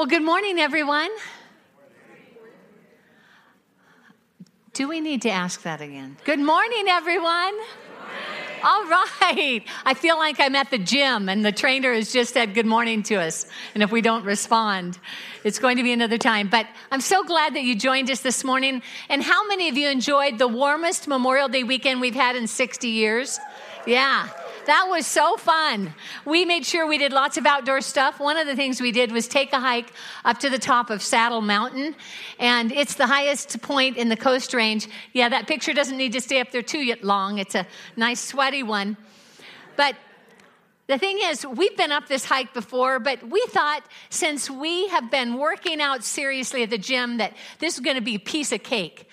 [0.00, 1.10] Well, good morning, everyone.
[4.72, 6.16] Do we need to ask that again?
[6.24, 7.52] Good morning, everyone.
[8.64, 9.62] All right.
[9.84, 13.02] I feel like I'm at the gym and the trainer has just said good morning
[13.02, 13.44] to us.
[13.74, 14.98] And if we don't respond,
[15.44, 16.48] it's going to be another time.
[16.48, 18.80] But I'm so glad that you joined us this morning.
[19.10, 22.88] And how many of you enjoyed the warmest Memorial Day weekend we've had in 60
[22.88, 23.38] years?
[23.86, 24.30] Yeah.
[24.66, 25.94] That was so fun.
[26.24, 28.20] We made sure we did lots of outdoor stuff.
[28.20, 29.92] One of the things we did was take a hike
[30.24, 31.96] up to the top of Saddle Mountain,
[32.38, 34.86] and it's the highest point in the Coast Range.
[35.12, 37.38] Yeah, that picture doesn't need to stay up there too long.
[37.38, 38.96] It's a nice, sweaty one.
[39.76, 39.96] But
[40.88, 45.10] the thing is, we've been up this hike before, but we thought since we have
[45.10, 48.52] been working out seriously at the gym that this is going to be a piece
[48.52, 49.08] of cake.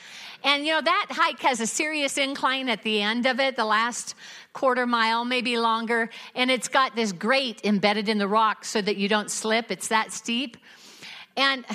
[0.47, 3.65] And you know, that hike has a serious incline at the end of it, the
[3.65, 4.15] last
[4.53, 8.95] quarter mile, maybe longer, and it's got this grate embedded in the rock so that
[8.95, 9.71] you don't slip.
[9.71, 10.55] It's that steep.
[11.35, 11.65] And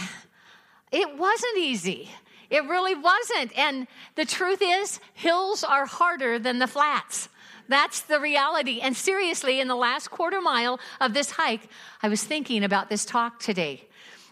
[0.90, 2.08] it wasn't easy.
[2.48, 3.58] It really wasn't.
[3.58, 7.28] And the truth is, hills are harder than the flats.
[7.68, 8.80] That's the reality.
[8.80, 11.68] And seriously, in the last quarter mile of this hike,
[12.02, 13.84] I was thinking about this talk today.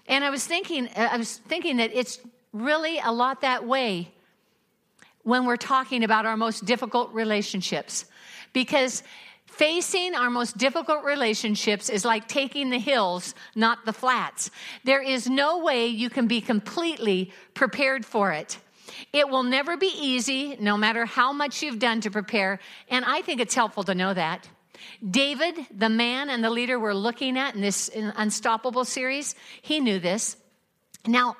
[0.08, 2.20] And I was thinking, I was thinking that it's
[2.54, 4.12] really a lot that way
[5.22, 8.04] when we're talking about our most difficult relationships.
[8.52, 9.02] Because
[9.46, 14.50] facing our most difficult relationships is like taking the hills, not the flats.
[14.84, 18.58] There is no way you can be completely prepared for it.
[19.12, 22.58] It will never be easy, no matter how much you've done to prepare.
[22.88, 24.48] And I think it's helpful to know that.
[25.08, 29.98] David, the man and the leader we're looking at in this Unstoppable series, he knew
[29.98, 30.36] this.
[31.06, 31.36] Now,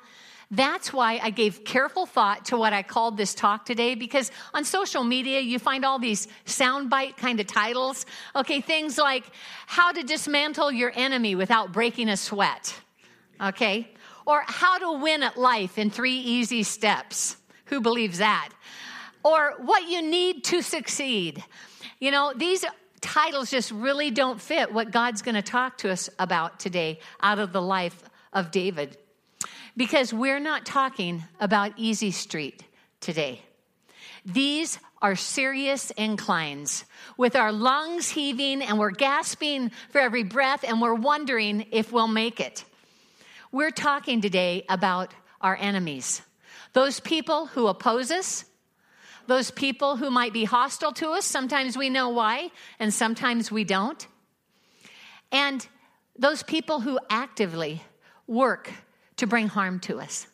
[0.51, 4.65] that's why I gave careful thought to what I called this talk today because on
[4.65, 8.05] social media, you find all these soundbite kind of titles.
[8.35, 9.23] Okay, things like
[9.65, 12.75] how to dismantle your enemy without breaking a sweat.
[13.41, 13.89] Okay,
[14.25, 17.37] or how to win at life in three easy steps.
[17.65, 18.49] Who believes that?
[19.23, 21.41] Or what you need to succeed.
[21.99, 22.65] You know, these
[22.99, 27.39] titles just really don't fit what God's going to talk to us about today out
[27.39, 28.03] of the life
[28.33, 28.97] of David
[29.75, 32.63] because we're not talking about easy street
[32.99, 33.41] today.
[34.25, 36.85] These are serious inclines
[37.17, 42.07] with our lungs heaving and we're gasping for every breath and we're wondering if we'll
[42.07, 42.63] make it.
[43.51, 46.21] We're talking today about our enemies,
[46.73, 48.45] those people who oppose us,
[49.27, 51.25] those people who might be hostile to us.
[51.25, 54.05] Sometimes we know why, and sometimes we don't.
[55.31, 55.65] And
[56.17, 57.81] those people who actively
[58.27, 58.71] work
[59.21, 60.27] to bring harm to us.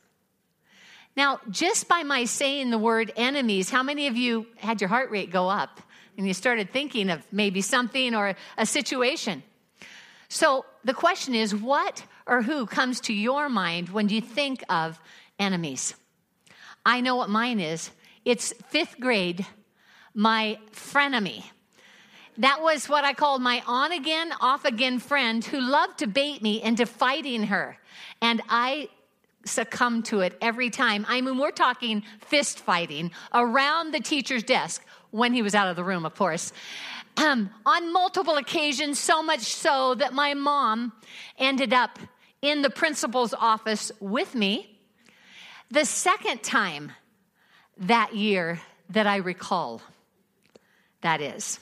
[1.17, 5.11] Now, just by my saying the word enemies, how many of you had your heart
[5.11, 5.81] rate go up
[6.17, 9.43] and you started thinking of maybe something or a situation?
[10.29, 14.99] So the question is what or who comes to your mind when you think of
[15.37, 15.93] enemies?
[16.85, 17.91] I know what mine is.
[18.23, 19.45] It's fifth grade,
[20.13, 21.43] my frenemy.
[22.39, 26.41] That was what I called my on again, off again friend who loved to bait
[26.41, 27.77] me into fighting her.
[28.21, 28.89] And I
[29.43, 31.05] succumbed to it every time.
[31.09, 35.75] I mean, we're talking fist fighting around the teacher's desk when he was out of
[35.75, 36.53] the room, of course.
[37.17, 40.93] Um, on multiple occasions, so much so that my mom
[41.39, 41.97] ended up
[42.43, 44.77] in the principal's office with me.
[45.71, 46.91] The second time
[47.77, 48.61] that year
[48.91, 49.81] that I recall,
[51.01, 51.59] that is.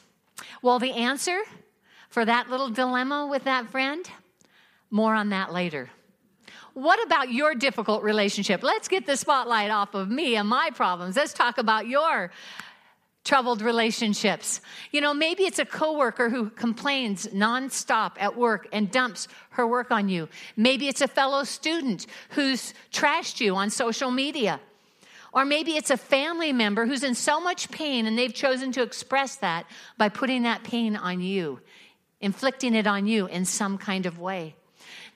[0.61, 1.39] Well, the answer
[2.09, 4.09] for that little dilemma with that friend,
[4.89, 5.89] more on that later.
[6.73, 8.61] What about your difficult relationship?
[8.61, 11.15] Let's get the spotlight off of me and my problems.
[11.15, 12.31] Let's talk about your
[13.23, 14.61] troubled relationships.
[14.91, 19.89] You know, maybe it's a coworker who complains nonstop at work and dumps her work
[19.89, 20.29] on you.
[20.55, 24.59] Maybe it's a fellow student who's trashed you on social media.
[25.35, 28.81] Or maybe it's a family member who's in so much pain and they've chosen to
[28.81, 29.65] express that
[29.97, 31.59] by putting that pain on you,
[32.21, 34.55] inflicting it on you in some kind of way.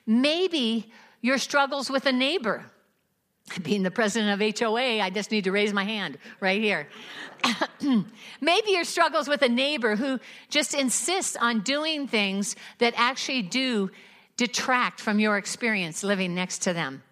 [0.06, 0.92] Maybe
[1.22, 2.66] your struggles with a neighbor.
[3.62, 6.86] Being the president of HOA, I just need to raise my hand right here.
[7.80, 13.90] Maybe your struggles with a neighbor who just insists on doing things that actually do
[14.36, 17.02] detract from your experience living next to them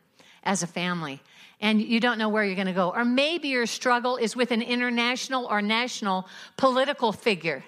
[0.44, 1.22] as a family
[1.60, 2.90] and you don't know where you're going to go.
[2.90, 7.64] Or maybe your struggle is with an international or national political figure.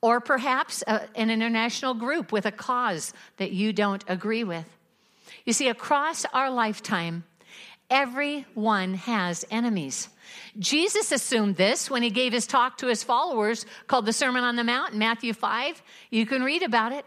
[0.00, 4.64] Or perhaps a, an international group with a cause that you don't agree with.
[5.44, 7.24] You see, across our lifetime,
[7.90, 10.08] everyone has enemies.
[10.58, 14.56] Jesus assumed this when he gave his talk to his followers called the Sermon on
[14.56, 15.82] the Mount in Matthew 5.
[16.10, 17.04] You can read about it.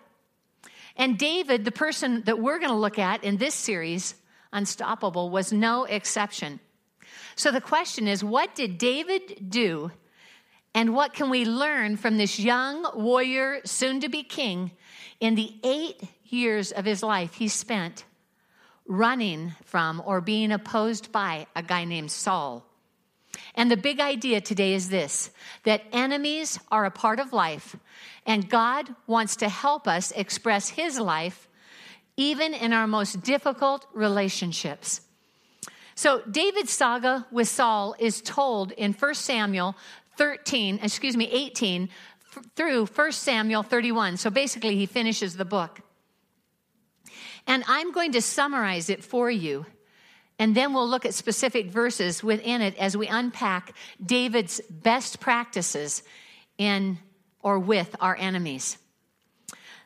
[0.95, 4.15] And David, the person that we're going to look at in this series,
[4.51, 6.59] Unstoppable, was no exception.
[7.35, 9.91] So the question is what did David do?
[10.73, 14.71] And what can we learn from this young warrior, soon to be king,
[15.19, 18.05] in the eight years of his life he spent
[18.85, 22.65] running from or being opposed by a guy named Saul?
[23.55, 25.31] And the big idea today is this
[25.63, 27.75] that enemies are a part of life,
[28.25, 31.48] and God wants to help us express His life
[32.19, 34.99] even in our most difficult relationships.
[35.95, 39.75] So, David's saga with Saul is told in 1 Samuel
[40.17, 41.87] 13, excuse me, 18
[42.55, 44.17] through 1 Samuel 31.
[44.17, 45.79] So, basically, he finishes the book.
[47.47, 49.65] And I'm going to summarize it for you
[50.39, 56.01] and then we'll look at specific verses within it as we unpack David's best practices
[56.57, 56.97] in
[57.41, 58.77] or with our enemies.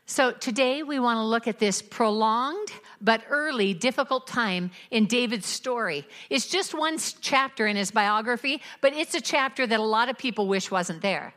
[0.05, 2.69] So today we want to look at this prolonged
[2.99, 6.05] but early difficult time in David's story.
[6.29, 10.17] It's just one chapter in his biography, but it's a chapter that a lot of
[10.17, 11.33] people wish wasn't there.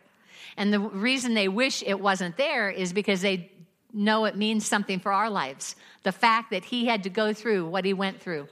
[0.56, 3.50] And the reason they wish it wasn't there is because they
[3.92, 5.76] know it means something for our lives.
[6.02, 8.48] The fact that he had to go through what he went through.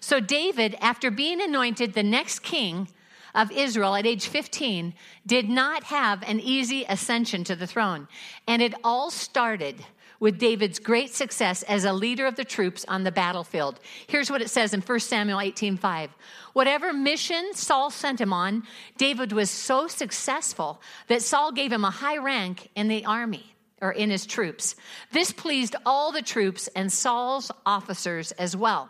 [0.00, 2.88] So, David, after being anointed the next king
[3.34, 4.94] of Israel at age 15,
[5.26, 8.08] did not have an easy ascension to the throne.
[8.46, 9.84] And it all started
[10.20, 13.78] with David's great success as a leader of the troops on the battlefield.
[14.06, 16.10] Here's what it says in 1 Samuel 18:5.
[16.52, 18.66] Whatever mission Saul sent him on,
[18.96, 23.92] David was so successful that Saul gave him a high rank in the army or
[23.92, 24.76] in his troops.
[25.12, 28.88] This pleased all the troops and Saul's officers as well.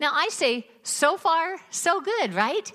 [0.00, 2.72] Now, I say, so far, so good, right?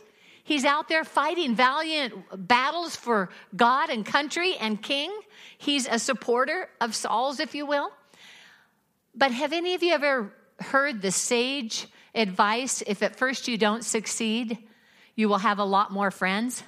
[0.49, 5.13] He's out there fighting valiant battles for God and country and king.
[5.59, 7.91] He's a supporter of Saul's, if you will.
[9.13, 11.85] But have any of you ever heard the sage
[12.15, 14.57] advice if at first you don't succeed,
[15.13, 16.63] you will have a lot more friends?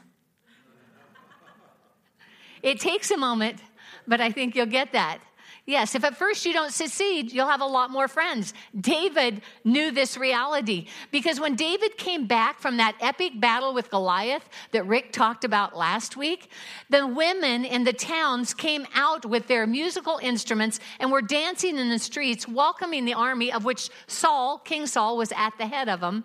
[2.62, 3.64] It takes a moment,
[4.08, 5.22] but I think you'll get that.
[5.68, 8.54] Yes, if at first you don't succeed, you'll have a lot more friends.
[8.80, 14.50] David knew this reality because when David came back from that epic battle with Goliath
[14.72, 16.50] that Rick talked about last week,
[16.90, 21.90] the women in the towns came out with their musical instruments and were dancing in
[21.90, 26.00] the streets, welcoming the army of which Saul, King Saul, was at the head of
[26.00, 26.24] them.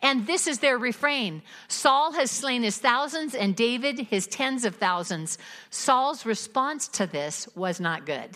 [0.00, 4.76] And this is their refrain Saul has slain his thousands and David his tens of
[4.76, 5.36] thousands.
[5.68, 8.30] Saul's response to this was not good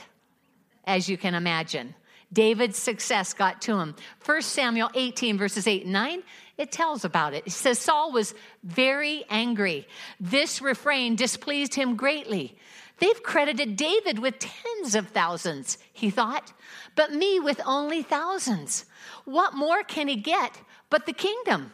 [0.86, 1.94] as you can imagine.
[2.32, 3.94] David's success got to him.
[4.24, 6.22] 1 Samuel 18, verses 8 and 9,
[6.58, 7.44] it tells about it.
[7.46, 8.34] It says Saul was
[8.64, 9.86] very angry.
[10.18, 12.56] This refrain displeased him greatly.
[12.98, 16.52] They've credited David with tens of thousands, he thought,
[16.94, 18.86] but me with only thousands.
[19.24, 21.72] What more can he get but the kingdom?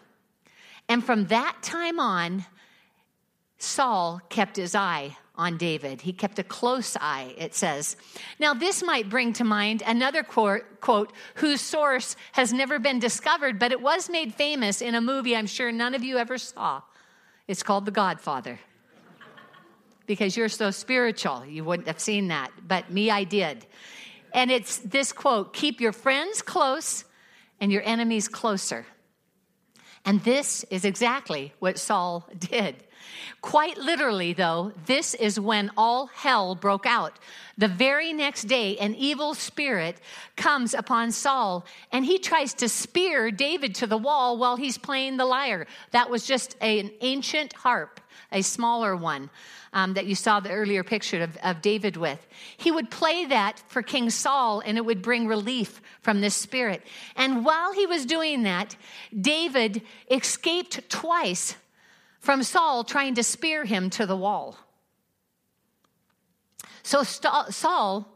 [0.89, 2.45] And from that time on,
[3.59, 6.03] Saul kept his eye on David.
[6.03, 7.97] He kept a close eye, it says.
[8.39, 13.59] Now, this might bring to mind another quote, quote, whose source has never been discovered,
[13.59, 16.83] but it was made famous in a movie I'm sure none of you ever saw.
[17.49, 18.61] It's called The Godfather.
[20.07, 23.65] Because you're so spiritual, you wouldn't have seen that, but me, I did.
[24.35, 27.05] And it's this quote keep your friends close
[27.61, 28.87] and your enemies closer.
[30.05, 32.83] And this is exactly what Saul did.
[33.41, 37.19] Quite literally, though, this is when all hell broke out.
[37.59, 39.99] The very next day, an evil spirit
[40.37, 45.17] comes upon Saul and he tries to spear David to the wall while he's playing
[45.17, 45.67] the lyre.
[45.91, 48.01] That was just an ancient harp,
[48.31, 49.31] a smaller one.
[49.75, 52.27] Um, that you saw the earlier picture of, of David with.
[52.59, 56.83] He would play that for King Saul and it would bring relief from this spirit.
[57.17, 58.77] And while he was doing that,
[59.19, 61.57] David escaped twice
[62.23, 64.57] from Saul trying to spear him to the wall.
[66.85, 68.09] So Saul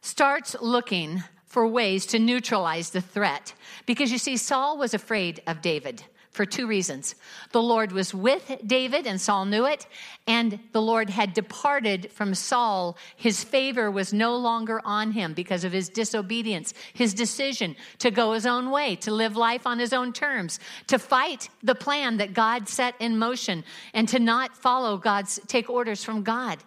[0.00, 3.52] starts looking for ways to neutralize the threat
[3.84, 7.14] because you see, Saul was afraid of David for two reasons.
[7.52, 9.86] The Lord was with David, and Saul knew it,
[10.26, 12.96] and the Lord had departed from Saul.
[13.16, 18.32] His favor was no longer on him because of his disobedience, his decision to go
[18.32, 22.32] his own way, to live life on his own terms, to fight the plan that
[22.32, 23.62] God set in motion,
[23.92, 26.58] and to not follow God's, take orders from God.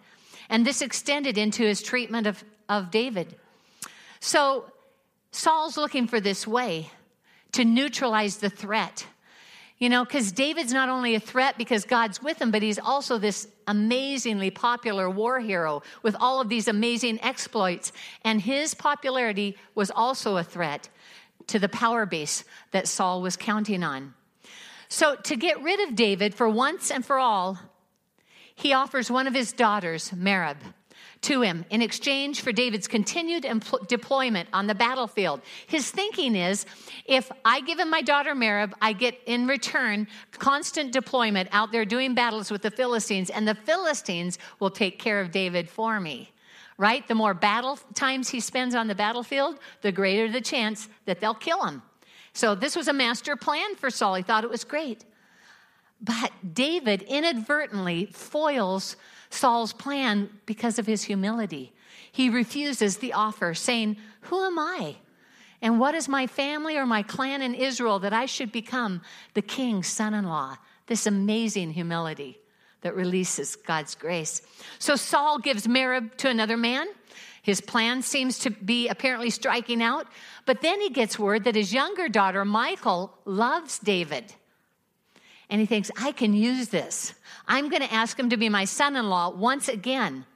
[0.48, 3.34] And this extended into his treatment of, of David.
[4.20, 4.66] So
[5.32, 6.90] Saul's looking for this way
[7.52, 9.06] to neutralize the threat
[9.78, 13.18] You know, because David's not only a threat because God's with him, but he's also
[13.18, 17.92] this amazingly popular war hero with all of these amazing exploits.
[18.24, 20.88] And his popularity was also a threat
[21.48, 24.14] to the power base that Saul was counting on.
[24.88, 27.58] So, to get rid of David for once and for all,
[28.54, 30.56] he offers one of his daughters, Merab
[31.26, 35.40] to him in exchange for David's continued empl- deployment on the battlefield.
[35.66, 36.66] His thinking is
[37.04, 41.84] if I give him my daughter Merab, I get in return constant deployment out there
[41.84, 46.30] doing battles with the Philistines, and the Philistines will take care of David for me.
[46.78, 47.06] Right?
[47.08, 51.34] The more battle times he spends on the battlefield, the greater the chance that they'll
[51.34, 51.82] kill him.
[52.34, 54.14] So this was a master plan for Saul.
[54.14, 55.04] He thought it was great.
[56.00, 58.96] But David inadvertently foils
[59.30, 61.72] Saul's plan because of his humility.
[62.10, 64.96] He refuses the offer, saying, Who am I?
[65.62, 69.02] And what is my family or my clan in Israel that I should become
[69.34, 70.56] the king's son in law?
[70.86, 72.38] This amazing humility
[72.82, 74.42] that releases God's grace.
[74.78, 76.86] So Saul gives Merab to another man.
[77.42, 80.06] His plan seems to be apparently striking out,
[80.46, 84.34] but then he gets word that his younger daughter, Michal, loves David.
[85.48, 87.14] And he thinks, I can use this.
[87.46, 90.26] I'm going to ask him to be my son in law once again.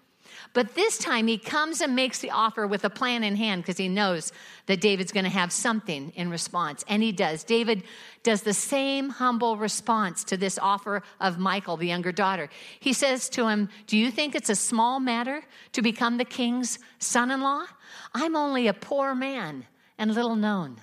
[0.53, 3.77] But this time he comes and makes the offer with a plan in hand because
[3.77, 4.33] he knows
[4.67, 6.85] that David's going to have something in response.
[6.89, 7.45] And he does.
[7.45, 7.85] David
[8.25, 12.49] does the same humble response to this offer of Michal, the younger daughter.
[12.81, 16.81] He says to him, Do you think it's a small matter to become the king's
[16.99, 17.67] son in law?
[18.13, 19.67] I'm only a poor man
[19.99, 20.81] and little known.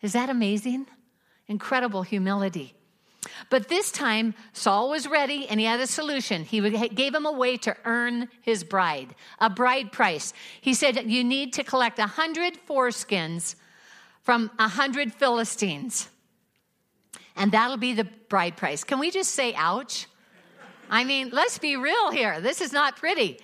[0.00, 0.86] Is that amazing?
[1.46, 2.74] Incredible humility.
[3.50, 6.44] But this time, Saul was ready and he had a solution.
[6.44, 10.32] He gave him a way to earn his bride, a bride price.
[10.60, 13.56] He said, You need to collect a hundred foreskins
[14.22, 16.08] from a hundred Philistines,
[17.36, 18.84] and that'll be the bride price.
[18.84, 20.06] Can we just say, ouch?
[20.90, 22.40] I mean, let's be real here.
[22.40, 23.40] This is not pretty.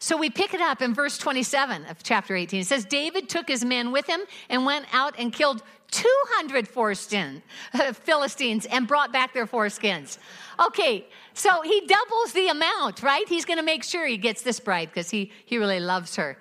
[0.00, 2.60] So we pick it up in verse 27 of chapter 18.
[2.60, 7.42] It says, David took his men with him and went out and killed 200 foreskin,
[7.72, 10.18] uh, Philistines and brought back their foreskins.
[10.66, 13.26] Okay, so he doubles the amount, right?
[13.28, 16.38] He's going to make sure he gets this bride because he, he really loves her.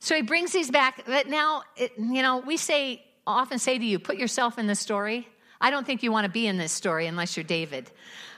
[0.00, 1.04] So he brings these back.
[1.06, 4.74] But now, it, you know, we say, often say to you, put yourself in the
[4.74, 5.28] story.
[5.60, 7.90] I don't think you want to be in this story unless you're David.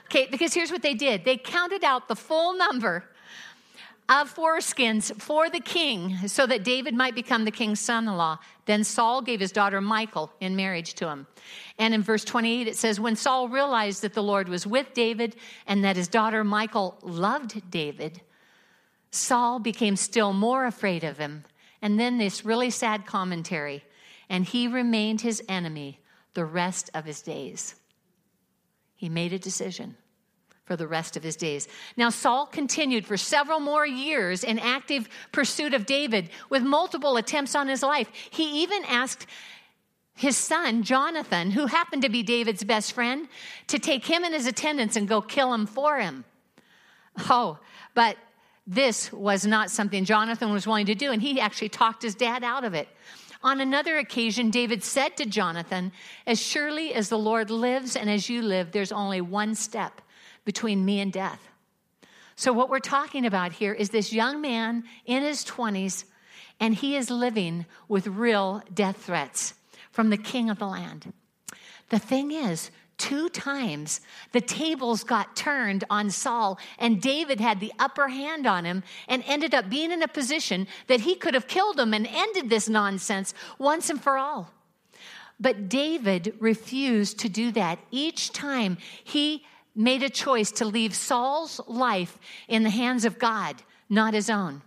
[0.05, 3.03] Okay, because here's what they did they counted out the full number
[4.09, 8.39] of foreskins for the king so that David might become the king's son in law.
[8.65, 11.27] Then Saul gave his daughter Michal in marriage to him.
[11.77, 15.35] And in verse 28, it says, When Saul realized that the Lord was with David
[15.67, 18.21] and that his daughter Michal loved David,
[19.11, 21.45] Saul became still more afraid of him.
[21.79, 23.85] And then this really sad commentary,
[24.27, 25.99] and he remained his enemy
[26.33, 27.75] the rest of his days.
[28.95, 29.95] He made a decision
[30.69, 31.67] for the rest of his days.
[31.97, 37.55] Now, Saul continued for several more years in active pursuit of David with multiple attempts
[37.55, 38.07] on his life.
[38.29, 39.25] He even asked
[40.15, 43.27] his son, Jonathan, who happened to be David's best friend,
[43.65, 46.23] to take him and his attendants and go kill him for him.
[47.31, 47.57] Oh,
[47.95, 48.15] but
[48.67, 52.43] this was not something Jonathan was willing to do, and he actually talked his dad
[52.43, 52.87] out of it.
[53.41, 55.93] On another occasion, David said to Jonathan,
[56.27, 59.99] As surely as the Lord lives and as you live, there's only one step
[60.49, 61.47] between me and death.
[62.35, 66.05] So, what we're talking about here is this young man in his 20s,
[66.59, 69.53] and he is living with real death threats
[69.91, 71.13] from the king of the land.
[71.89, 74.01] The thing is, two times
[74.31, 79.23] the tables got turned on Saul, and David had the upper hand on him and
[79.27, 82.67] ended up being in a position that he could have killed him and ended this
[82.67, 84.51] nonsense once and for all.
[85.39, 87.77] But David refused to do that.
[87.91, 89.43] Each time he
[89.75, 94.61] made a choice to leave Saul's life in the hands of God, not his own.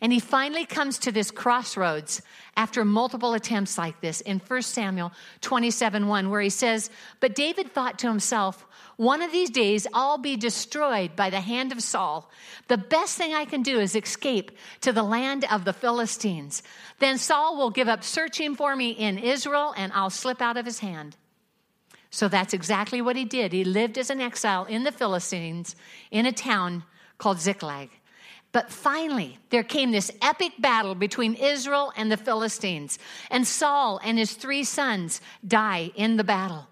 [0.00, 2.22] And he finally comes to this crossroads
[2.56, 6.90] after multiple attempts like this in 1 Samuel 27 1, where he says,
[7.20, 8.66] But David thought to himself,
[8.96, 12.30] One of these days I'll be destroyed by the hand of Saul.
[12.68, 14.52] The best thing I can do is escape
[14.82, 16.62] to the land of the Philistines.
[16.98, 20.66] Then Saul will give up searching for me in Israel, and I'll slip out of
[20.66, 21.16] his hand.
[22.16, 23.52] So that's exactly what he did.
[23.52, 25.76] He lived as an exile in the Philistines
[26.10, 26.82] in a town
[27.18, 27.90] called Ziklag.
[28.52, 32.98] But finally, there came this epic battle between Israel and the Philistines,
[33.30, 36.68] and Saul and his three sons die in the battle.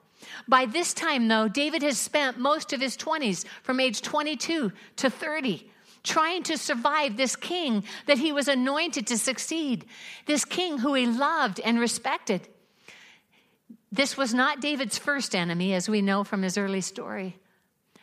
[0.49, 5.11] By this time, though, David has spent most of his 20s, from age 22 to
[5.11, 5.71] 30,
[6.03, 9.85] trying to survive this king that he was anointed to succeed,
[10.25, 12.49] this king who he loved and respected.
[13.95, 17.39] This was not David's first enemy, as we know from his early story,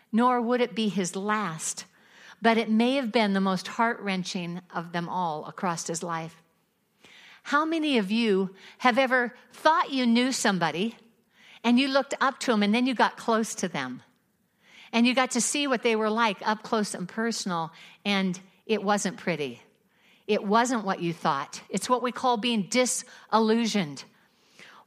[0.10, 1.84] nor would it be his last,
[2.42, 6.42] but it may have been the most heart wrenching of them all across his life.
[7.44, 10.96] How many of you have ever thought you knew somebody
[11.62, 14.02] and you looked up to them and then you got close to them?
[14.94, 17.74] And you got to see what they were like up close and personal,
[18.06, 19.62] and it wasn't pretty.
[20.26, 21.62] It wasn't what you thought.
[21.70, 24.06] It's what we call being disillusioned.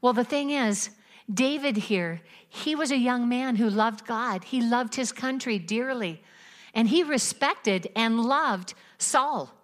[0.05, 0.91] Well, the thing is,
[1.33, 4.45] David here, he was a young man who loved God.
[4.45, 6.23] He loved his country dearly,
[6.75, 9.55] and he respected and loved Saul.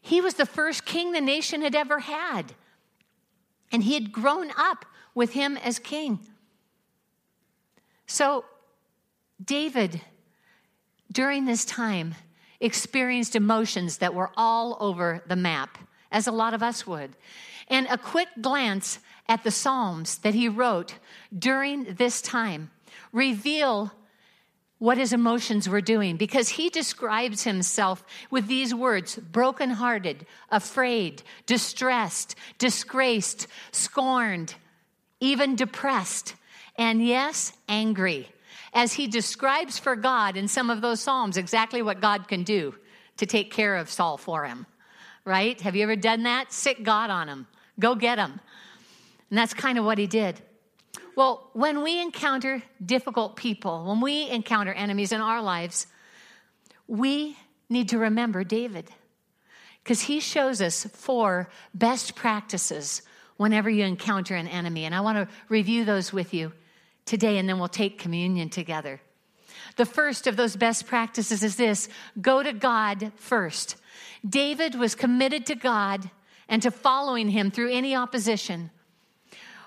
[0.00, 2.54] He was the first king the nation had ever had,
[3.70, 6.20] and he had grown up with him as king.
[8.06, 8.46] So,
[9.44, 10.00] David,
[11.12, 12.14] during this time,
[12.60, 15.76] experienced emotions that were all over the map,
[16.10, 17.14] as a lot of us would.
[17.68, 20.94] And a quick glance at the Psalms that he wrote
[21.36, 22.70] during this time
[23.12, 23.92] reveal
[24.78, 32.34] what his emotions were doing because he describes himself with these words brokenhearted, afraid, distressed,
[32.58, 34.54] disgraced, scorned,
[35.20, 36.34] even depressed,
[36.76, 38.28] and yes, angry.
[38.74, 42.74] As he describes for God in some of those Psalms exactly what God can do
[43.18, 44.66] to take care of Saul for him,
[45.24, 45.58] right?
[45.60, 46.52] Have you ever done that?
[46.52, 47.46] Sit God on him.
[47.78, 48.40] Go get him.
[49.34, 50.40] And that's kind of what he did.
[51.16, 55.88] Well, when we encounter difficult people, when we encounter enemies in our lives,
[56.86, 57.36] we
[57.68, 58.88] need to remember David
[59.82, 63.02] because he shows us four best practices
[63.36, 64.84] whenever you encounter an enemy.
[64.84, 66.52] And I want to review those with you
[67.04, 69.00] today, and then we'll take communion together.
[69.74, 71.88] The first of those best practices is this
[72.20, 73.74] go to God first.
[74.24, 76.08] David was committed to God
[76.48, 78.70] and to following him through any opposition.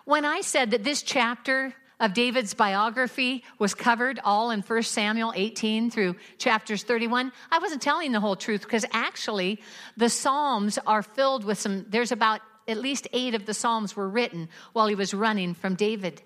[0.08, 5.34] When I said that this chapter of David's biography was covered all in 1 Samuel
[5.36, 9.62] 18 through chapters 31, I wasn't telling the whole truth because actually
[9.98, 14.08] the Psalms are filled with some, there's about at least eight of the Psalms were
[14.08, 16.22] written while he was running from David.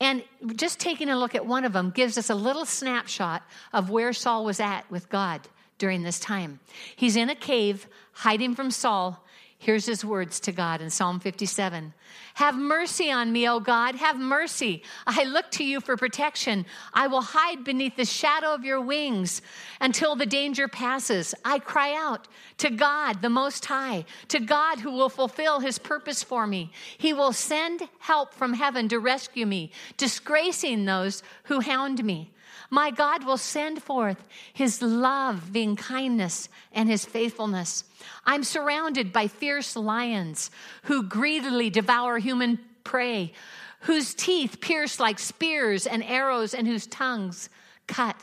[0.00, 0.24] And
[0.56, 4.12] just taking a look at one of them gives us a little snapshot of where
[4.12, 5.42] Saul was at with God
[5.78, 6.58] during this time.
[6.96, 9.24] He's in a cave hiding from Saul
[9.58, 11.94] Here's his words to God in Psalm 57
[12.34, 14.82] Have mercy on me, O God, have mercy.
[15.06, 16.66] I look to you for protection.
[16.92, 19.40] I will hide beneath the shadow of your wings
[19.80, 21.34] until the danger passes.
[21.42, 26.22] I cry out to God, the Most High, to God who will fulfill his purpose
[26.22, 26.70] for me.
[26.98, 32.30] He will send help from heaven to rescue me, disgracing those who hound me.
[32.70, 37.84] My God will send forth his loving kindness and his faithfulness.
[38.24, 40.50] I'm surrounded by fierce lions
[40.84, 43.32] who greedily devour human prey,
[43.80, 47.48] whose teeth pierce like spears and arrows, and whose tongues
[47.86, 48.16] cut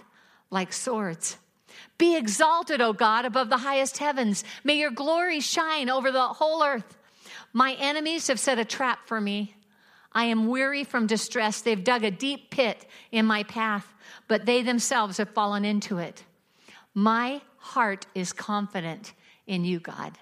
[0.49, 1.37] like swords.
[1.97, 4.43] Be exalted, O God, above the highest heavens.
[4.63, 6.97] May your glory shine over the whole earth.
[7.53, 9.55] My enemies have set a trap for me.
[10.11, 11.61] I am weary from distress.
[11.61, 13.92] They've dug a deep pit in my path
[14.33, 16.23] but they themselves have fallen into it.
[16.95, 19.13] My heart is confident
[19.45, 20.17] in you, God.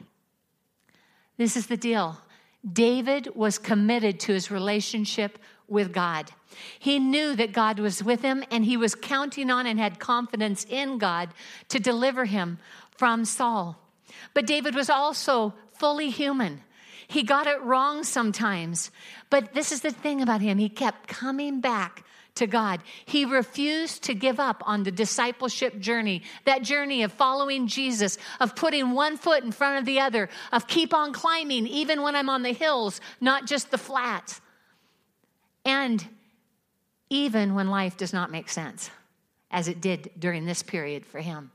[1.38, 2.18] This is the deal.
[2.70, 6.30] David was committed to his relationship with God.
[6.78, 10.66] He knew that God was with him and he was counting on and had confidence
[10.70, 11.30] in God
[11.70, 12.60] to deliver him
[12.98, 13.80] from Saul.
[14.34, 16.60] But David was also fully human.
[17.08, 18.92] He got it wrong sometimes.
[19.30, 20.58] But this is the thing about him.
[20.58, 22.04] He kept coming back
[22.36, 22.82] to God.
[23.06, 28.56] He refused to give up on the discipleship journey, that journey of following Jesus, of
[28.56, 32.30] putting one foot in front of the other, of keep on climbing even when I'm
[32.30, 34.42] on the hills, not just the flats.
[35.66, 36.08] And
[37.10, 38.90] even when life does not make sense,
[39.52, 41.52] as it did during this period for him.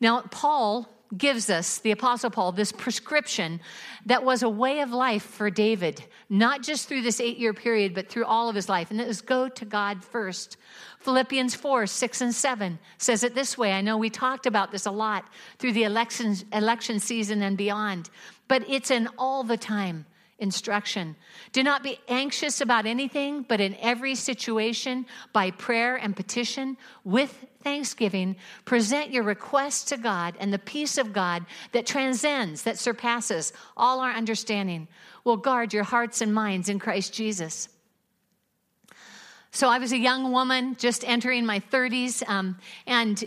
[0.00, 3.60] Now, Paul gives us, the Apostle Paul, this prescription
[4.06, 7.94] that was a way of life for David, not just through this eight year period,
[7.94, 8.90] but through all of his life.
[8.90, 10.56] And it was go to God first.
[11.00, 13.72] Philippians 4, 6, and 7 says it this way.
[13.72, 15.26] I know we talked about this a lot
[15.58, 18.08] through the election, election season and beyond,
[18.48, 20.06] but it's an all the time
[20.38, 21.16] instruction.
[21.52, 27.46] Do not be anxious about anything, but in every situation, by prayer and petition, with
[27.64, 33.52] thanksgiving, present your requests to God, and the peace of God that transcends, that surpasses
[33.76, 34.86] all our understanding,
[35.24, 37.68] will guard your hearts and minds in Christ Jesus.
[39.50, 43.24] So I was a young woman, just entering my 30s, um, and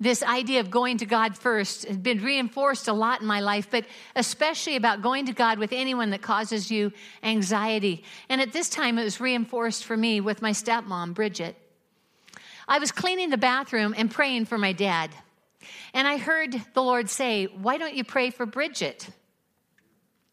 [0.00, 3.68] this idea of going to God first has been reinforced a lot in my life,
[3.70, 3.84] but
[4.16, 8.02] especially about going to God with anyone that causes you anxiety.
[8.30, 11.54] And at this time, it was reinforced for me with my stepmom, Bridget.
[12.70, 15.10] I was cleaning the bathroom and praying for my dad.
[15.92, 19.08] And I heard the Lord say, Why don't you pray for Bridget?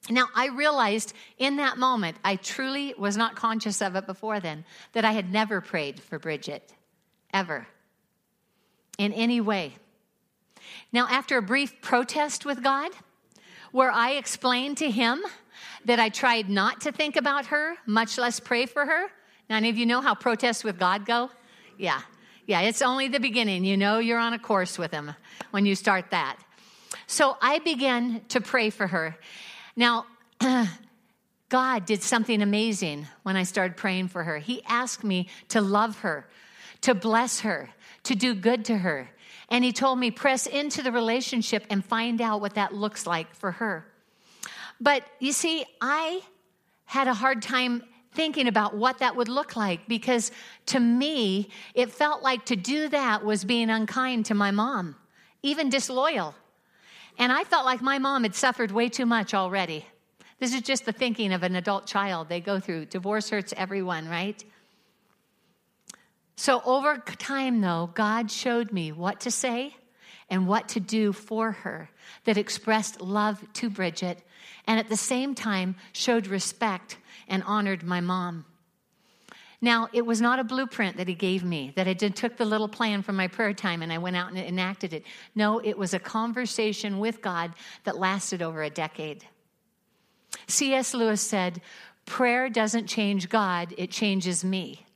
[0.08, 4.66] Now, I realized in that moment, I truly was not conscious of it before then,
[4.94, 6.72] that I had never prayed for Bridget,
[7.34, 7.68] ever
[9.00, 9.74] in any way.
[10.94, 12.92] Now, after a brief protest with God,
[13.72, 15.22] where I explained to him
[15.86, 19.08] that I tried not to think about her, much less pray for her.
[19.50, 21.32] Now, any of you know how protests with God go?
[21.78, 22.02] Yeah.
[22.48, 23.66] Yeah, it's only the beginning.
[23.66, 25.12] You know you're on a course with him
[25.52, 26.38] when you start that.
[27.06, 29.18] So I began to pray for her.
[29.76, 30.06] Now,
[31.50, 34.38] God did something amazing when I started praying for her.
[34.38, 36.26] He asked me to love her,
[36.82, 37.70] to bless her,
[38.04, 39.10] to do good to her.
[39.50, 43.36] And he told me, press into the relationship and find out what that looks like
[43.36, 43.86] for her.
[44.80, 46.22] But you see, I
[46.86, 47.84] had a hard time
[48.18, 50.32] thinking about what that would look like because
[50.66, 54.96] to me, it felt like to do that was being unkind to my mom,
[55.44, 56.34] even disloyal.
[57.20, 59.86] And I felt like my mom had suffered way too much already.
[60.40, 62.86] This is just the thinking of an adult child they go through.
[62.86, 64.44] Divorce hurts everyone, right?
[66.36, 69.76] So, over time, though, God showed me what to say
[70.30, 71.90] and what to do for her
[72.26, 74.24] that expressed love to Bridget
[74.66, 76.98] and at the same time showed respect
[77.28, 78.46] and honored my mom.
[79.60, 82.46] Now, it was not a blueprint that he gave me, that I did, took the
[82.46, 85.04] little plan from my prayer time and I went out and enacted it.
[85.34, 89.26] No, it was a conversation with God that lasted over a decade.
[90.48, 90.94] C.S.
[90.94, 91.62] Lewis said,
[92.06, 94.87] Prayer doesn't change God, it changes me.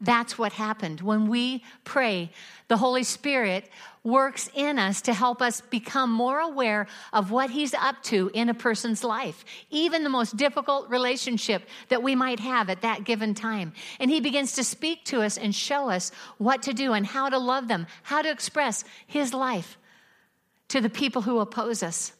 [0.00, 1.02] That's what happened.
[1.02, 2.30] When we pray,
[2.68, 3.68] the Holy Spirit
[4.02, 8.48] works in us to help us become more aware of what He's up to in
[8.48, 13.34] a person's life, even the most difficult relationship that we might have at that given
[13.34, 13.74] time.
[13.98, 17.28] And He begins to speak to us and show us what to do and how
[17.28, 19.76] to love them, how to express His life
[20.68, 22.14] to the people who oppose us.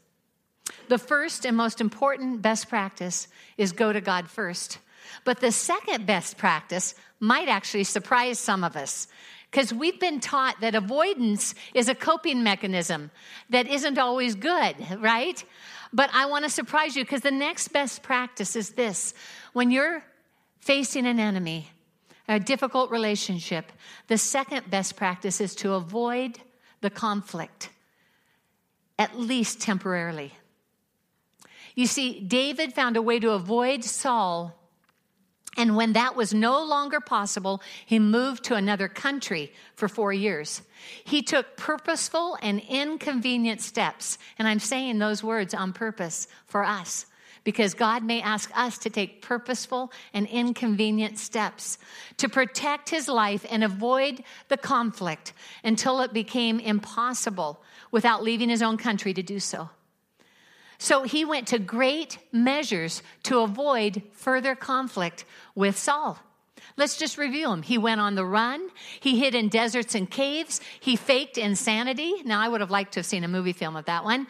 [0.88, 4.78] The first and most important best practice is go to God first.
[5.24, 9.06] But the second best practice might actually surprise some of us
[9.50, 13.10] because we've been taught that avoidance is a coping mechanism
[13.50, 15.44] that isn't always good, right?
[15.92, 19.12] But I want to surprise you because the next best practice is this
[19.52, 20.04] when you're
[20.60, 21.68] facing an enemy,
[22.28, 23.72] a difficult relationship,
[24.06, 26.38] the second best practice is to avoid
[26.80, 27.70] the conflict,
[28.98, 30.32] at least temporarily.
[31.74, 34.59] You see, David found a way to avoid Saul
[35.56, 40.62] and when that was no longer possible, he moved to another country for four years.
[41.04, 44.16] He took purposeful and inconvenient steps.
[44.38, 47.06] And I'm saying those words on purpose for us
[47.42, 51.78] because God may ask us to take purposeful and inconvenient steps
[52.18, 55.32] to protect his life and avoid the conflict
[55.64, 59.70] until it became impossible without leaving his own country to do so.
[60.80, 66.18] So he went to great measures to avoid further conflict with Saul.
[66.78, 67.60] Let's just review him.
[67.60, 68.70] He went on the run.
[68.98, 70.58] He hid in deserts and caves.
[70.80, 72.22] He faked insanity.
[72.24, 74.26] Now, I would have liked to have seen a movie film of that one.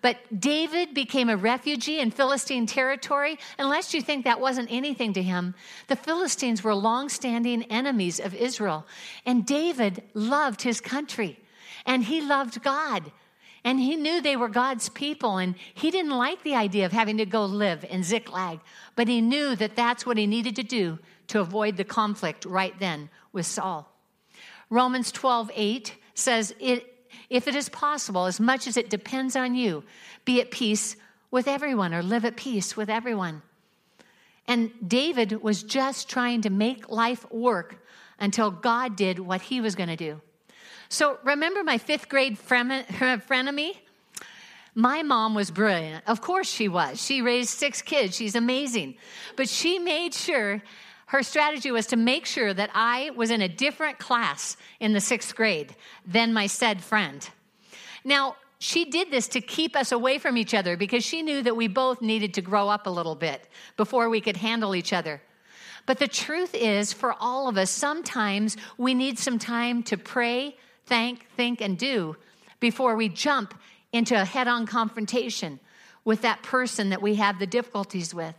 [0.00, 3.38] But David became a refugee in Philistine territory.
[3.56, 5.54] Unless you think that wasn't anything to him,
[5.86, 8.84] the Philistines were long-standing enemies of Israel.
[9.24, 11.38] And David loved his country
[11.86, 13.12] and he loved God.
[13.64, 17.18] And he knew they were God's people, and he didn't like the idea of having
[17.18, 18.58] to go live in Ziklag,
[18.96, 20.98] but he knew that that's what he needed to do
[21.28, 23.88] to avoid the conflict right then with Saul.
[24.68, 29.84] Romans 12, 8 says, If it is possible, as much as it depends on you,
[30.24, 30.96] be at peace
[31.30, 33.42] with everyone or live at peace with everyone.
[34.48, 37.86] And David was just trying to make life work
[38.18, 40.20] until God did what he was going to do.
[40.92, 43.76] So remember my fifth grade frenemy?
[44.74, 46.04] My mom was brilliant.
[46.06, 47.02] Of course she was.
[47.02, 48.14] She raised six kids.
[48.14, 48.96] She's amazing.
[49.34, 50.62] But she made sure
[51.06, 55.00] her strategy was to make sure that I was in a different class in the
[55.00, 55.74] sixth grade
[56.04, 57.26] than my said friend.
[58.04, 61.56] Now, she did this to keep us away from each other because she knew that
[61.56, 65.22] we both needed to grow up a little bit before we could handle each other.
[65.86, 70.56] But the truth is, for all of us, sometimes we need some time to pray,
[70.86, 72.16] thank, think, and do
[72.60, 73.54] before we jump
[73.92, 75.60] into a head on confrontation
[76.04, 78.34] with that person that we have the difficulties with.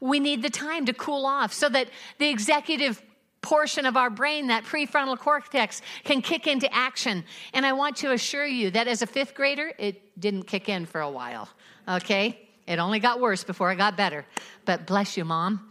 [0.00, 3.02] We need the time to cool off so that the executive
[3.40, 7.24] portion of our brain, that prefrontal cortex, can kick into action.
[7.52, 10.86] And I want to assure you that as a fifth grader, it didn't kick in
[10.86, 11.48] for a while,
[11.88, 12.48] okay?
[12.66, 14.26] It only got worse before it got better.
[14.64, 15.70] But bless you, mom.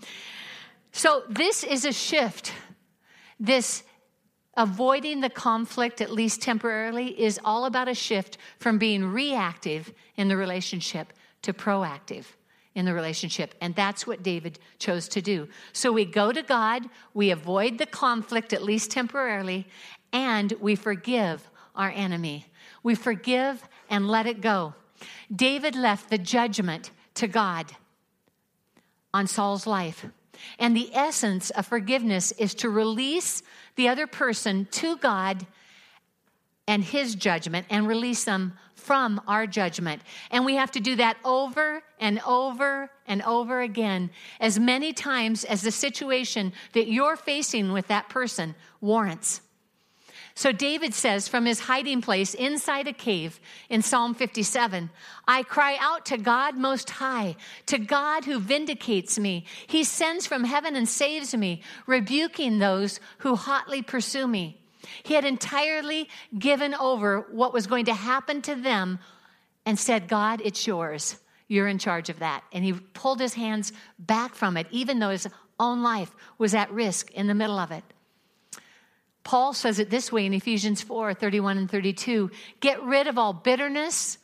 [0.91, 2.51] So, this is a shift.
[3.39, 3.83] This
[4.57, 10.27] avoiding the conflict, at least temporarily, is all about a shift from being reactive in
[10.27, 12.25] the relationship to proactive
[12.75, 13.55] in the relationship.
[13.61, 15.47] And that's what David chose to do.
[15.73, 19.67] So we go to God, we avoid the conflict, at least temporarily,
[20.11, 22.45] and we forgive our enemy.
[22.83, 24.73] We forgive and let it go.
[25.33, 27.71] David left the judgment to God
[29.13, 30.05] on Saul's life.
[30.59, 33.41] And the essence of forgiveness is to release
[33.77, 35.47] the other person to God
[36.67, 40.01] and his judgment and release them from our judgment.
[40.31, 44.09] And we have to do that over and over and over again,
[44.39, 49.41] as many times as the situation that you're facing with that person warrants.
[50.37, 53.39] So David says from his hiding place inside a cave
[53.71, 54.91] in Psalm 57,
[55.27, 59.45] I cry out to God most high, to God who vindicates me.
[59.65, 64.61] He sends from heaven and saves me, rebuking those who hotly pursue me.
[65.01, 68.99] He had entirely given over what was going to happen to them
[69.65, 71.17] and said, God, it's yours.
[71.47, 72.43] You're in charge of that.
[72.53, 75.27] And he pulled his hands back from it, even though his
[75.59, 77.83] own life was at risk in the middle of it.
[79.27, 83.33] Paul says it this way in Ephesians 4 31 and 32 Get rid of all
[83.33, 84.19] bitterness,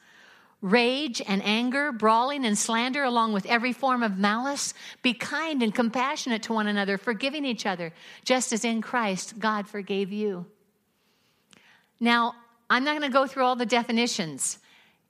[0.62, 4.74] rage, and anger, brawling and slander, along with every form of malice.
[5.02, 7.92] Be kind and compassionate to one another, forgiving each other,
[8.24, 10.46] just as in Christ God forgave you.
[12.00, 12.36] Now,
[12.70, 14.58] I'm not going to go through all the definitions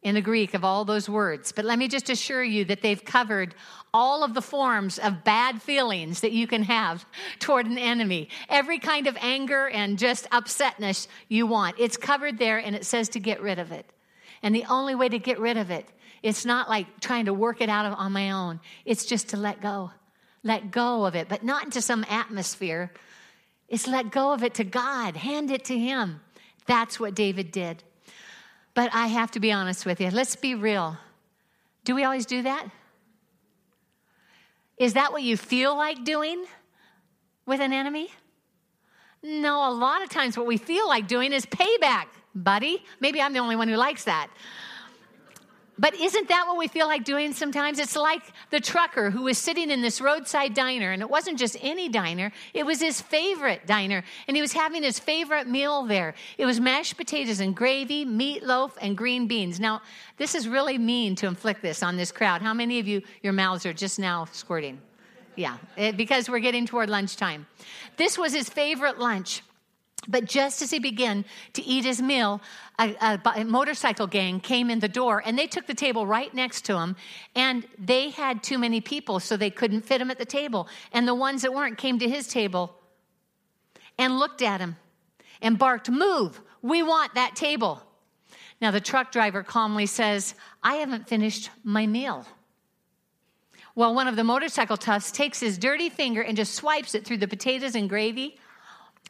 [0.04, 3.04] in the Greek of all those words, but let me just assure you that they've
[3.04, 3.56] covered
[3.94, 7.06] all of the forms of bad feelings that you can have
[7.40, 8.30] toward an enemy.
[8.50, 11.76] Every kind of anger and just upsetness you want.
[11.80, 13.86] It's covered there and it says to get rid of it.
[14.42, 15.88] And the only way to get rid of it,
[16.22, 18.60] it's not like trying to work it out on my own.
[18.86, 19.92] It's just to let go.
[20.44, 22.92] Let go of it, but not into some atmosphere.
[23.70, 26.20] It's let go of it to God, hand it to Him.
[26.66, 27.84] That's what David did.
[28.74, 30.10] But I have to be honest with you.
[30.10, 30.98] Let's be real.
[31.84, 32.68] Do we always do that?
[34.78, 36.46] Is that what you feel like doing
[37.46, 38.10] with an enemy?
[39.22, 42.84] No, a lot of times what we feel like doing is payback, buddy.
[43.00, 44.30] Maybe I'm the only one who likes that.
[45.80, 47.80] But isn't that what we feel like doing sometimes?
[47.80, 51.58] It's like the trucker who was sitting in this roadside diner, and it wasn't just
[51.62, 54.04] any diner, it was his favorite diner.
[54.28, 56.14] And he was having his favorite meal there.
[56.38, 59.60] It was mashed potatoes and gravy, meatloaf, and green beans.
[59.60, 59.82] Now,
[60.18, 62.44] this is really mean to inflict this on this crowd.
[62.44, 64.80] How many of you, your mouths are just now squirting?
[65.36, 65.58] Yeah,
[65.98, 67.48] because we're getting toward lunchtime.
[67.98, 69.42] This was his favorite lunch.
[70.08, 72.42] But just as he began to eat his meal,
[72.80, 76.34] a, a, a, motorcycle gang came in the door and they took the table right
[76.34, 76.96] next to him.
[77.36, 80.68] And they had too many people, so they couldn't fit him at the table.
[80.92, 82.76] And the ones that weren't came to his table
[83.98, 84.76] and looked at him
[85.42, 87.82] and barked, Move, we want that table.
[88.60, 92.26] Now, the truck driver calmly says, I haven't finished my meal.
[93.76, 97.18] Well, one of the motorcycle toughs takes his dirty finger and just swipes it through
[97.18, 98.38] the potatoes and gravy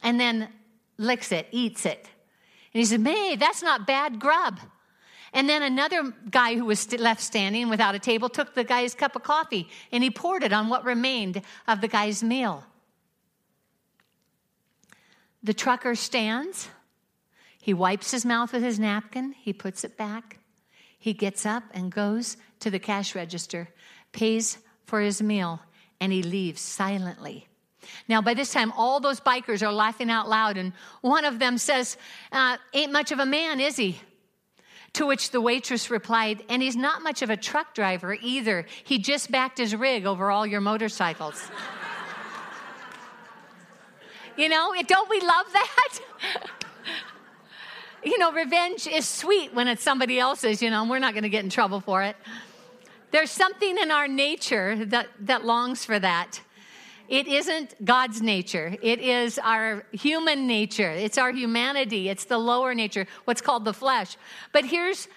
[0.03, 0.49] and then
[0.97, 2.07] licks it, eats it.
[2.73, 4.59] And he said, May, that's not bad grub.
[5.33, 9.15] And then another guy who was left standing without a table took the guy's cup
[9.15, 12.63] of coffee and he poured it on what remained of the guy's meal.
[15.41, 16.69] The trucker stands.
[17.59, 19.33] He wipes his mouth with his napkin.
[19.33, 20.39] He puts it back.
[20.99, 23.69] He gets up and goes to the cash register,
[24.13, 25.59] pays for his meal,
[25.99, 27.47] and he leaves silently.
[28.07, 31.57] Now, by this time, all those bikers are laughing out loud, and one of them
[31.57, 31.97] says,
[32.31, 33.99] uh, Ain't much of a man, is he?
[34.93, 38.65] To which the waitress replied, And he's not much of a truck driver either.
[38.83, 41.43] He just backed his rig over all your motorcycles.
[44.37, 45.99] you know, don't we love that?
[48.03, 51.23] you know, revenge is sweet when it's somebody else's, you know, and we're not going
[51.23, 52.15] to get in trouble for it.
[53.11, 56.41] There's something in our nature that, that longs for that.
[57.09, 58.75] It isn't God's nature.
[58.81, 60.91] It is our human nature.
[60.91, 62.09] It's our humanity.
[62.09, 64.17] It's the lower nature, what's called the flesh.
[64.51, 65.07] But here's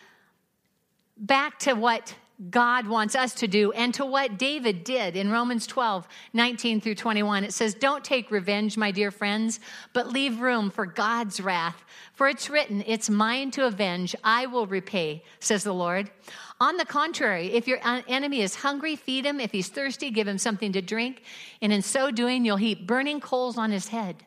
[1.17, 2.15] back to what
[2.51, 6.97] God wants us to do and to what David did in Romans 12, 19 through
[6.97, 7.45] 21.
[7.45, 9.59] It says, Don't take revenge, my dear friends,
[9.95, 11.83] but leave room for God's wrath.
[12.13, 16.11] For it's written, It's mine to avenge, I will repay, says the Lord.
[16.59, 19.41] On the contrary, if your enemy is hungry, feed him.
[19.41, 21.23] If he's thirsty, give him something to drink.
[21.61, 24.25] And in so doing, you'll heap burning coals on his head.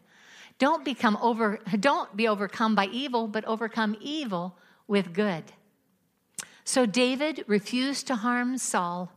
[0.60, 4.56] Don't become over, don't be overcome by evil, but overcome evil
[4.88, 5.44] with good.
[6.64, 9.12] So David refused to harm Saul,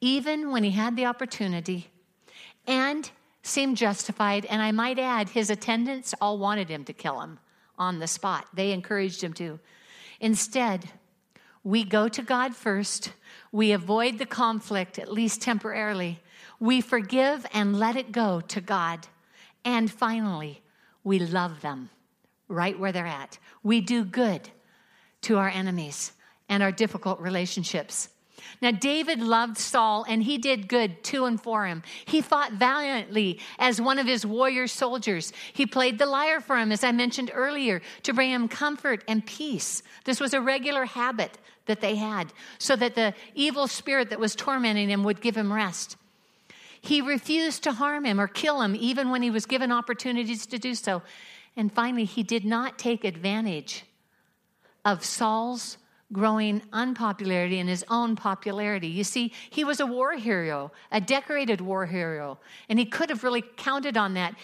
[0.00, 1.90] even when he had the opportunity,
[2.66, 3.10] and
[3.42, 4.44] seemed justified.
[4.44, 7.40] And I might add, his attendants all wanted him to kill him
[7.76, 8.46] on the spot.
[8.54, 9.58] They encouraged him to.
[10.20, 10.90] Instead,
[11.64, 13.12] we go to God first.
[13.52, 16.20] We avoid the conflict, at least temporarily.
[16.58, 19.06] We forgive and let it go to God.
[19.64, 20.62] And finally,
[21.04, 21.90] we love them
[22.48, 23.38] right where they're at.
[23.62, 24.48] We do good
[25.22, 26.12] to our enemies
[26.48, 28.08] and our difficult relationships.
[28.60, 31.82] Now, David loved Saul and he did good to and for him.
[32.04, 35.32] He fought valiantly as one of his warrior soldiers.
[35.52, 39.24] He played the lyre for him, as I mentioned earlier, to bring him comfort and
[39.24, 39.82] peace.
[40.04, 44.34] This was a regular habit that they had so that the evil spirit that was
[44.34, 45.96] tormenting him would give him rest.
[46.80, 50.58] He refused to harm him or kill him, even when he was given opportunities to
[50.58, 51.02] do so.
[51.56, 53.84] And finally, he did not take advantage
[54.84, 55.78] of Saul's
[56.12, 58.88] growing unpopularity and his own popularity.
[58.88, 63.24] You see, he was a war hero, a decorated war hero, and he could have
[63.24, 64.34] really counted on that.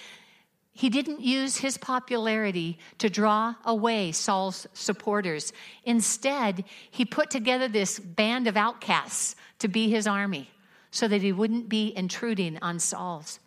[0.73, 5.53] He didn't use his popularity to draw away Saul's supporters.
[5.85, 10.51] Instead, he put together this band of outcasts to be his army
[10.91, 13.41] so that he wouldn't be intruding on Saul's.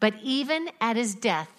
[0.00, 1.50] But even at his death,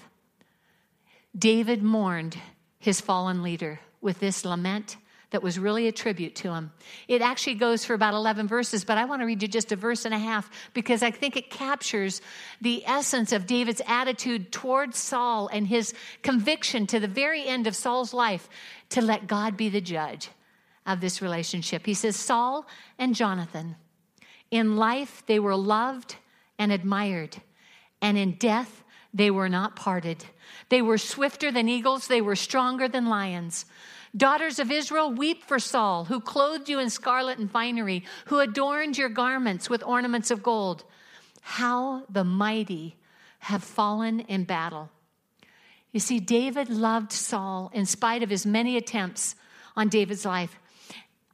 [1.38, 2.38] David mourned
[2.80, 4.98] his fallen leader with this lament
[5.32, 6.72] that was really a tribute to him.
[7.08, 9.76] It actually goes for about 11 verses, but I want to read you just a
[9.76, 12.22] verse and a half because I think it captures
[12.62, 17.76] the essence of David's attitude towards Saul and his conviction to the very end of
[17.76, 18.48] Saul's life
[18.90, 20.30] to let God be the judge
[20.86, 21.86] of this relationship.
[21.86, 22.66] He says, Saul
[22.98, 23.76] and Jonathan,
[24.50, 26.16] in life they were loved
[26.58, 27.36] and admired,
[28.02, 30.24] and in death they were not parted.
[30.70, 33.66] They were swifter than eagles, they were stronger than lions.
[34.16, 38.98] Daughters of Israel, weep for Saul, who clothed you in scarlet and finery, who adorned
[38.98, 40.84] your garments with ornaments of gold.
[41.42, 42.96] How the mighty
[43.40, 44.90] have fallen in battle.
[45.92, 49.36] You see, David loved Saul in spite of his many attempts
[49.76, 50.58] on David's life.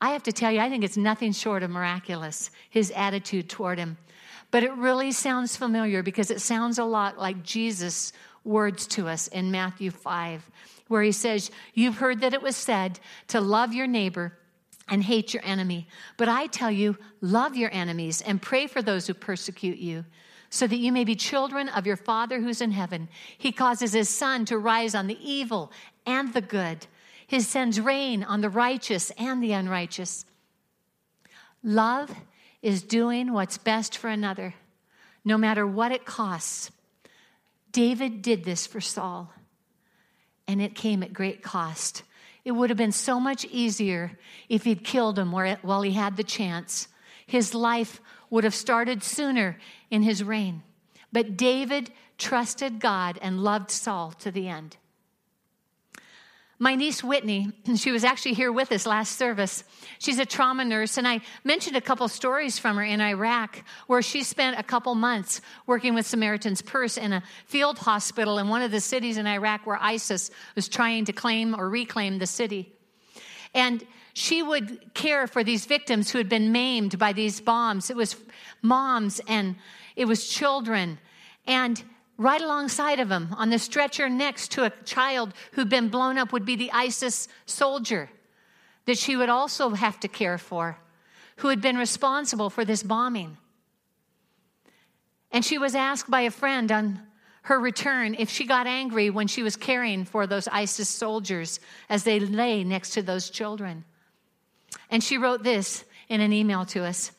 [0.02, 3.80] I have to tell you, I think it's nothing short of miraculous, his attitude toward
[3.80, 3.98] him.
[4.52, 9.28] But it really sounds familiar because it sounds a lot like Jesus' words to us
[9.28, 10.50] in Matthew 5
[10.94, 14.38] where he says, You've heard that it was said to love your neighbor
[14.88, 15.88] and hate your enemy.
[16.18, 20.06] But I tell you, love your enemies and pray for those who persecute you,
[20.52, 23.10] so that you may be children of your Father who's in heaven.
[23.36, 25.72] He causes his sun to rise on the evil
[26.06, 26.86] and the good,
[27.26, 30.26] he sends rain on the righteous and the unrighteous.
[31.64, 32.14] Love
[32.62, 34.54] is doing what's best for another,
[35.26, 36.70] no matter what it costs.
[37.72, 39.34] David did this for Saul
[40.48, 42.04] and it came at great cost.
[42.46, 44.18] It would have been so much easier
[44.50, 46.88] if he'd killed him while he had the chance.
[47.26, 49.58] His life would have started sooner
[49.90, 50.64] in his reign.
[51.12, 54.78] But David trusted God and loved Saul to the end.
[56.64, 59.66] My niece Whitney, she was actually here with us last service.
[60.00, 64.02] She's a trauma nurse, and I mentioned a couple stories from her in Iraq where
[64.02, 68.62] she spent a couple months working with Samaritan's Purse in a field hospital in one
[68.62, 72.72] of the cities in Iraq where ISIS was trying to claim or reclaim the city.
[73.54, 77.90] And she would care for these victims who had been maimed by these bombs.
[77.90, 78.16] It was
[78.62, 79.58] moms and
[79.98, 80.98] it was children.
[81.46, 81.84] And
[82.18, 86.32] Right alongside of him, on the stretcher next to a child who'd been blown up,
[86.32, 88.10] would be the ISIS soldier
[88.86, 90.78] that she would also have to care for,
[91.38, 93.38] who had been responsible for this bombing.
[95.32, 97.02] And she was asked by a friend on
[97.44, 102.04] her return if she got angry when she was caring for those ISIS soldiers as
[102.04, 103.84] they lay next to those children.
[104.90, 107.12] And she wrote this in an email to us.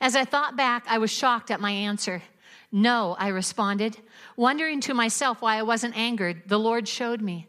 [0.00, 2.22] As I thought back, I was shocked at my answer.
[2.70, 3.96] No, I responded.
[4.42, 7.46] Wondering to myself why I wasn't angered, the Lord showed me.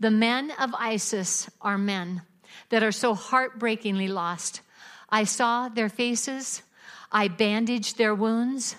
[0.00, 2.22] The men of ISIS are men
[2.70, 4.60] that are so heartbreakingly lost.
[5.08, 6.64] I saw their faces.
[7.12, 8.74] I bandaged their wounds.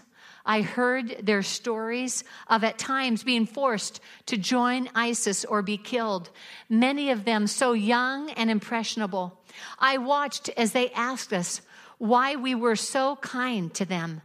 [0.45, 6.31] I heard their stories of at times being forced to join ISIS or be killed,
[6.67, 9.39] many of them so young and impressionable.
[9.79, 11.61] I watched as they asked us,
[11.97, 14.21] why we were so kind to them,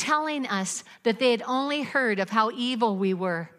[0.00, 3.50] telling us that they had only heard of how evil we were.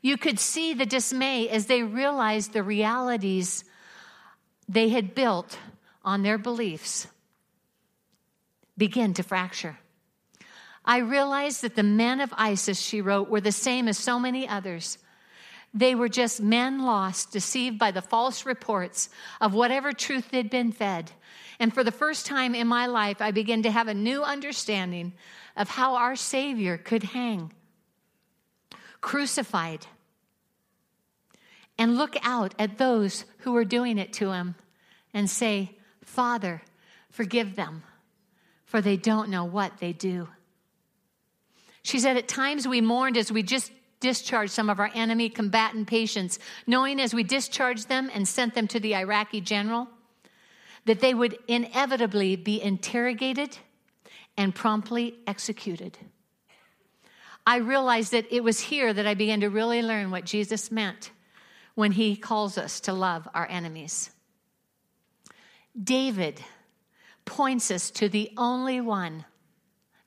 [0.00, 3.64] You could see the dismay as they realized the realities
[4.68, 5.58] they had built
[6.04, 7.08] on their beliefs
[8.78, 9.78] begin to fracture.
[10.84, 14.48] I realized that the men of ISIS, she wrote, were the same as so many
[14.48, 14.98] others.
[15.74, 19.10] They were just men lost, deceived by the false reports
[19.40, 21.12] of whatever truth they'd been fed.
[21.58, 25.12] And for the first time in my life, I began to have a new understanding
[25.56, 27.52] of how our Savior could hang,
[29.00, 29.86] crucified,
[31.78, 34.54] and look out at those who were doing it to him
[35.12, 35.72] and say,
[36.04, 36.62] Father,
[37.10, 37.82] forgive them,
[38.64, 40.28] for they don't know what they do.
[41.82, 45.86] She said, At times we mourned as we just discharged some of our enemy combatant
[45.86, 49.88] patients, knowing as we discharged them and sent them to the Iraqi general
[50.84, 53.58] that they would inevitably be interrogated
[54.36, 55.98] and promptly executed.
[57.46, 61.10] I realized that it was here that I began to really learn what Jesus meant
[61.74, 64.10] when he calls us to love our enemies.
[65.80, 66.40] David
[67.24, 69.24] points us to the only one,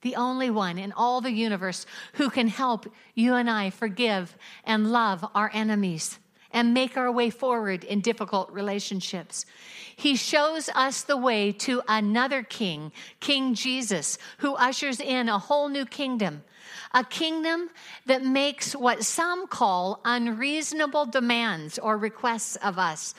[0.01, 4.91] the only one in all the universe who can help you and I forgive and
[4.91, 6.19] love our enemies
[6.51, 9.45] and make our way forward in difficult relationships.
[9.95, 15.69] He shows us the way to another king, King Jesus, who ushers in a whole
[15.69, 16.43] new kingdom.
[16.93, 17.69] A kingdom
[18.07, 23.13] that makes what some call unreasonable demands or requests of us.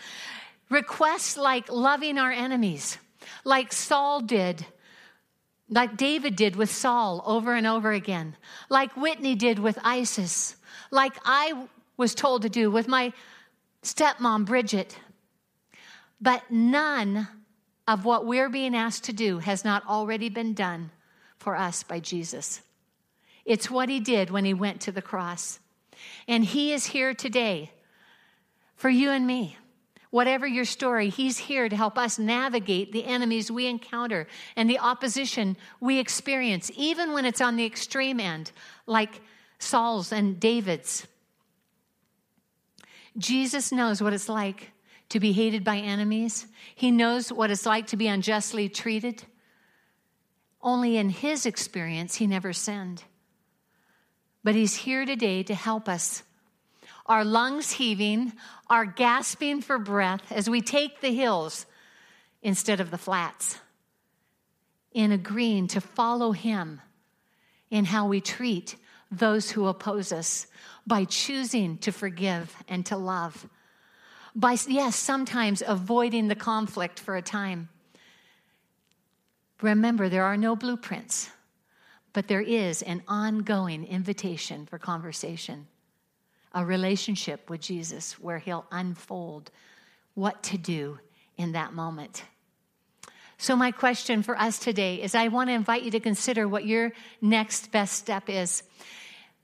[0.71, 2.99] Requests like loving our enemies,
[3.45, 4.67] like Saul did,
[5.71, 8.37] like David did with Saul over and over again,
[8.69, 10.57] like Whitney did with ISIS,
[10.91, 13.13] like I was told to do with my
[13.83, 14.99] stepmom, Bridget.
[16.21, 17.29] But none
[17.87, 20.91] of what we're being asked to do has not already been done
[21.39, 22.61] for us by Jesus.
[23.45, 25.61] It's what he did when he went to the cross.
[26.29, 27.73] And he is here today
[28.77, 29.57] for you and me.
[30.11, 34.79] Whatever your story, he's here to help us navigate the enemies we encounter and the
[34.79, 38.51] opposition we experience, even when it's on the extreme end,
[38.87, 39.21] like
[39.59, 41.07] Saul's and David's.
[43.17, 44.73] Jesus knows what it's like
[45.11, 49.25] to be hated by enemies, he knows what it's like to be unjustly treated.
[50.63, 53.03] Only in his experience, he never sinned.
[54.45, 56.23] But he's here today to help us
[57.11, 58.33] our lungs heaving,
[58.69, 61.67] our gasping for breath as we take the hills
[62.41, 63.59] instead of the flats,
[64.93, 66.81] in agreeing to follow Him
[67.69, 68.77] in how we treat
[69.11, 70.47] those who oppose us
[70.87, 73.49] by choosing to forgive and to love.
[74.37, 77.71] By, yes, sometimes avoiding the conflict for a time.
[79.61, 81.29] Remember, there are no blueprints,
[82.13, 85.67] but there is an ongoing invitation for conversation
[86.53, 89.51] a relationship with Jesus where He'll unfold
[90.15, 90.99] what to do
[91.37, 92.25] in that moment.
[93.39, 96.67] So, my question for us today is I want to invite you to consider what
[96.67, 96.93] your
[97.23, 98.63] next best step is.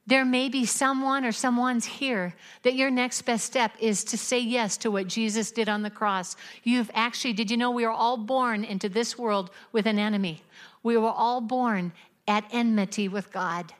[0.07, 4.39] There may be someone or someone's here that your next best step is to say
[4.39, 6.37] yes to what Jesus did on the cross.
[6.63, 10.43] You've actually, did you know we are all born into this world with an enemy?
[10.83, 11.93] We were all born
[12.29, 13.73] at enmity with God.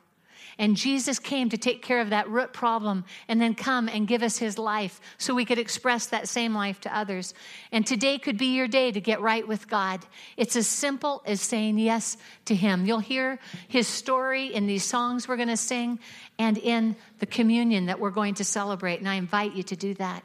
[0.59, 4.23] And Jesus came to take care of that root problem and then come and give
[4.23, 7.33] us his life so we could express that same life to others.
[7.71, 10.05] And today could be your day to get right with God.
[10.35, 12.85] It's as simple as saying yes to him.
[12.85, 13.37] You'll hear
[13.67, 15.99] his story in these songs we're going to sing
[16.39, 18.99] and in the communion that we're going to celebrate.
[18.99, 20.23] And I invite you to do that.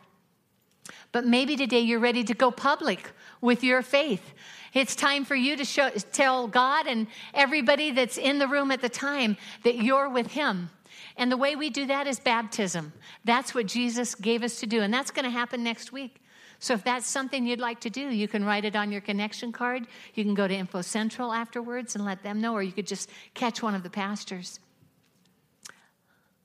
[1.13, 3.11] But maybe today you're ready to go public
[3.41, 4.33] with your faith.
[4.75, 8.81] It's time for you to show, tell God and everybody that's in the room at
[8.81, 10.71] the time that you're with Him.
[11.17, 12.93] And the way we do that is baptism.
[13.25, 14.81] That's what Jesus gave us to do.
[14.81, 16.23] And that's going to happen next week.
[16.59, 19.51] So if that's something you'd like to do, you can write it on your connection
[19.51, 19.87] card.
[20.15, 23.11] You can go to Info Central afterwards and let them know, or you could just
[23.35, 24.61] catch one of the pastors.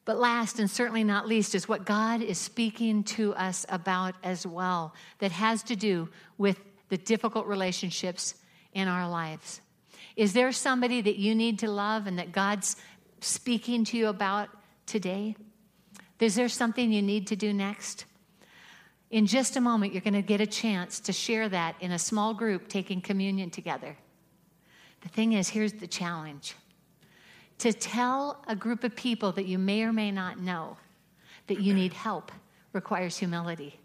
[0.06, 4.48] But last and certainly not least is what God is speaking to us about as
[4.48, 6.60] well, that has to do with
[6.90, 8.36] the difficult relationships
[8.74, 9.62] in our lives.
[10.16, 12.76] Is there somebody that you need to love and that God's
[13.22, 14.50] speaking to you about
[14.86, 15.36] today?
[16.20, 18.06] Is there something you need to do next?
[19.10, 22.00] In just a moment, you're going to get a chance to share that in a
[22.00, 23.96] small group taking communion together.
[25.02, 26.56] The thing is, here's the challenge
[27.60, 30.78] to tell a group of people that you may or may not know
[31.48, 32.32] that you need help
[32.74, 33.80] requires humility.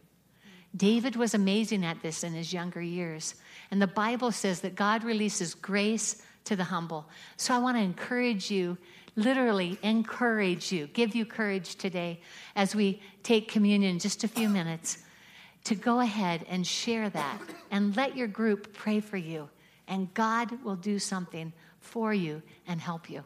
[0.77, 3.35] David was amazing at this in his younger years.
[3.71, 7.07] And the Bible says that God releases grace to the humble.
[7.37, 8.79] So I want to encourage you,
[9.15, 12.21] literally encourage you, give you courage today
[12.57, 14.99] as we take communion in just a few minutes
[15.65, 17.39] to go ahead and share that
[17.71, 19.49] and let your group pray for you.
[19.87, 23.25] And God will do something for you and help you.